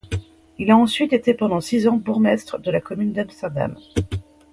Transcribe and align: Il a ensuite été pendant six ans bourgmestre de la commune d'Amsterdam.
Il 0.57 0.71
a 0.71 0.77
ensuite 0.77 1.13
été 1.13 1.35
pendant 1.35 1.61
six 1.61 1.87
ans 1.87 1.95
bourgmestre 1.97 2.57
de 2.59 2.71
la 2.71 2.81
commune 2.81 3.13
d'Amsterdam. 3.13 3.77